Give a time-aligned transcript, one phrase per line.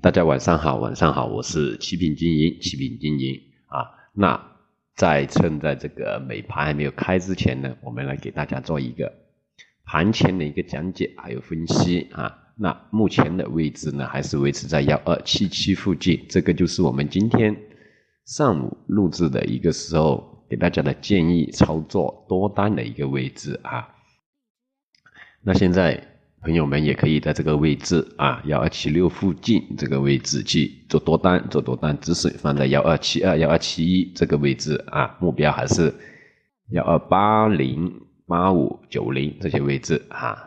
[0.00, 3.34] 大家晚上好，晚上好，我是七品经营，七品经营
[3.66, 3.82] 啊。
[4.12, 4.40] 那
[4.94, 9.12] 在趁在这个美盘还没有开之前呢，我们来给大家做一个
[9.84, 12.32] 盘前的一个讲解还有分析啊。
[12.54, 17.56] 那目前的位置呢，还是维持在幺二七七附近，这个就是我们今天
[18.24, 23.88] 上午录制的一个时候给大家的建议操作多单的一个位置啊。
[25.42, 26.14] 那现在。
[26.48, 35.92] 朋友们也可以在这个位置啊，幺二七六附近这个位置去做多单，做多单止损放在幺二七二、幺二七一这个位置啊，目标还是
[36.70, 37.92] 幺二八零、
[38.26, 40.38] 八五、九零这些位置啊，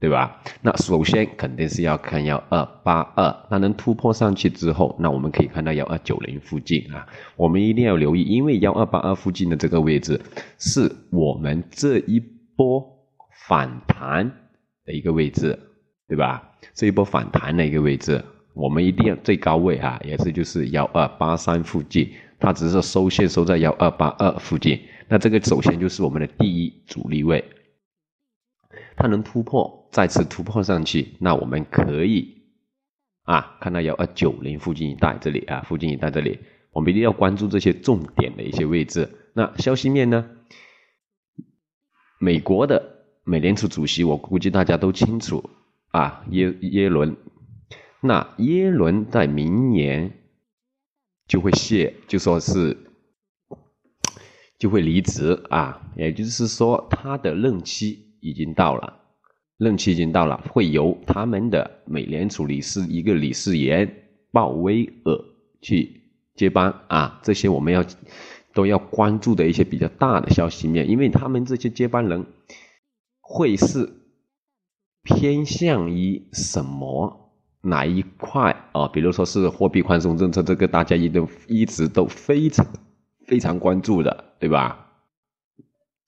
[0.00, 0.40] 对吧？
[0.62, 10.18] 那首先肯定是要看幺二八二，它能突破上去之后，那我们可以看到幺二九零附近啊，我们一定要留意，因为幺二八二附近的这个位置
[10.58, 12.18] 是我们这一
[12.56, 12.82] 波
[13.46, 14.38] 反弹。
[14.84, 15.58] 的一个位置，
[16.08, 16.50] 对吧？
[16.74, 27.44] 这一波反弹的一个位置，我们一定要最高位啊，也是就是幺二八三附近，它只是收线收在幺二八二附近，那这个首先就是我们的第一阻力位，
[28.96, 32.42] 它能突破，再次突破上去，那我们可以
[33.24, 36.38] 啊，看到幺二九零附近一带这里啊，附近一带这里，
[36.72, 39.10] 我们一定要关注这些重点的一些位置。
[39.34, 40.30] 那消息面呢？
[42.18, 43.01] 美国的。
[43.24, 45.48] 美联储主席，我估计大家都清楚
[45.92, 47.16] 啊，耶耶伦。
[48.00, 50.12] 那耶伦在明年
[51.28, 52.76] 就会卸，就说是
[54.58, 58.98] 就会离职啊，也就是说他的任期已经到了，
[59.56, 63.88] 任期已经到了，会由他们的美联储理事一个理事员
[64.32, 65.24] 鲍威尔
[65.60, 66.02] 去
[66.34, 67.20] 接班啊。
[67.22, 67.84] 这些我们要
[68.52, 72.26] 都要关注的一些比较大的消息面，因为他们这些接班人。
[73.34, 73.90] 会是
[75.02, 78.88] 偏向于什么哪一块啊？
[78.88, 82.66] 比如说是货币宽松政策，这个大家一都一直都非常
[83.26, 84.86] 非常关注的，对吧？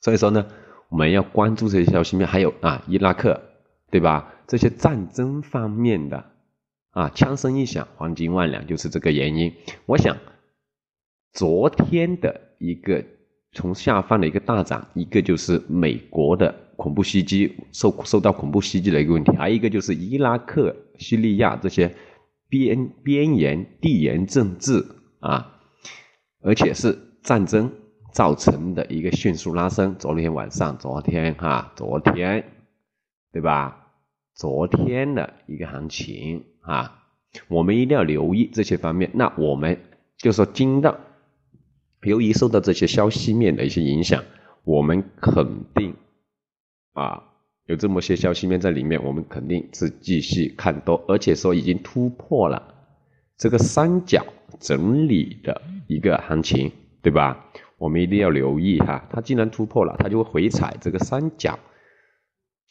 [0.03, 0.47] 所以说呢，
[0.91, 3.41] 我们要关注这些消息面，还有啊，伊拉克，
[3.91, 4.31] 对吧？
[4.47, 6.31] 这些战争方面的
[6.91, 9.55] 啊，枪声一响，黄金万两，就是这个原因。
[9.87, 10.19] 我想
[11.33, 13.03] 昨天的一个
[13.55, 16.55] 从下方的一个大涨，一个就是美国的。
[16.77, 21.95] 恐怖袭击受受到恐怖袭击的一个问题，还有一个就是伊拉克、叙利亚这些
[22.49, 24.85] 边边沿地缘政治
[25.21, 25.53] 啊，
[26.43, 27.71] 而且是战争
[28.13, 29.95] 造成的一个迅速拉升。
[30.01, 32.45] 昨天晚上，昨天哈，昨天
[33.33, 33.93] 对吧？
[34.35, 37.05] 昨天的一个行情啊，
[37.47, 39.09] 我们一定要留意这些方面。
[39.15, 39.79] 那我们
[40.19, 40.99] 就说，今的
[42.11, 44.23] 由于受到这些消息面的一些影响，
[44.65, 45.95] 我们肯定。
[46.93, 47.25] 啊，
[47.67, 52.75] 有这么些消息面在里面，我们肯定是继续看多，而且说已经突破了
[53.37, 54.25] 这个三角
[54.61, 56.71] 整理的一个行情，
[57.03, 57.47] 对吧？
[57.79, 61.59] 我们一定要留意哈，它既然突破了，它就会回踩这个三角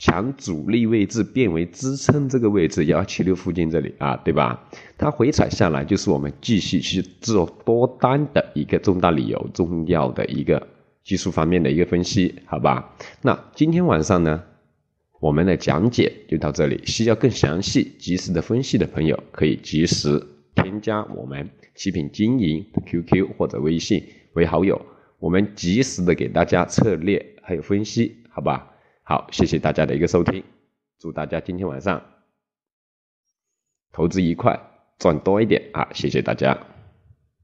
[0.05, 4.61] 强阻力位置变为支撑这个位置幺七六附近这里啊，对吧？
[4.97, 10.67] 它回踩下来就是我们继续去做多单的一个重大理由，重要的一个。
[11.05, 12.93] 技术方面的一个分析，好吧？
[13.21, 14.43] 那今天晚上呢，
[15.21, 16.81] 我们的讲解就到这里。
[16.85, 20.21] 需要更详细、及时的分析的朋友，可以及时
[20.55, 24.03] 添加我们七品经营 QQ 或者微信
[24.33, 24.81] 为好友，
[25.19, 28.69] 我们及时的给大家策略还有分析，好吧？
[29.03, 30.43] 好，谢谢大家的一个收听，
[30.97, 32.01] 祝大家今天晚上
[33.91, 34.57] 投资愉快，
[34.97, 35.89] 赚多一点啊！
[35.93, 36.57] 谢谢大家。